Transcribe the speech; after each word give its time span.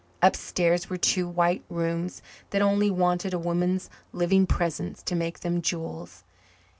Upstairs 0.23 0.89
were 0.89 0.97
two 0.97 1.27
white 1.29 1.63
rooms 1.69 2.23
that 2.49 2.63
only 2.63 2.89
wanted 2.89 3.35
a 3.35 3.37
woman's 3.37 3.87
living 4.13 4.47
presence 4.47 5.03
to 5.03 5.13
make 5.13 5.41
them 5.41 5.61
jewels. 5.61 6.23